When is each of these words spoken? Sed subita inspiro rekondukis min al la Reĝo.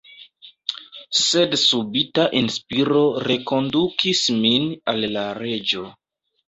Sed 1.23 1.53
subita 1.65 2.25
inspiro 2.41 3.05
rekondukis 3.29 4.27
min 4.43 4.69
al 4.95 5.07
la 5.19 5.33
Reĝo. 5.45 5.89